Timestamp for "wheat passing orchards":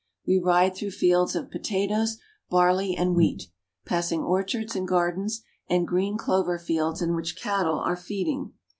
3.15-4.75